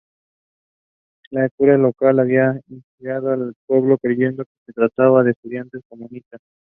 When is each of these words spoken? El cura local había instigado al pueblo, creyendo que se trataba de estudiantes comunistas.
El 1.29 1.51
cura 1.55 1.77
local 1.77 2.19
había 2.19 2.59
instigado 2.69 3.33
al 3.33 3.53
pueblo, 3.67 3.99
creyendo 3.99 4.43
que 4.45 4.51
se 4.65 4.73
trataba 4.73 5.21
de 5.23 5.29
estudiantes 5.33 5.83
comunistas. 5.87 6.41